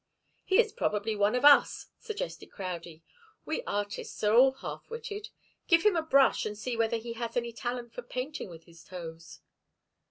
[0.43, 3.03] "He is probably one of us," suggested Crowdie.
[3.45, 5.29] "We artists are all half witted.
[5.67, 8.83] Give him a brush and see whether he has any talent for painting with his
[8.83, 9.41] toes."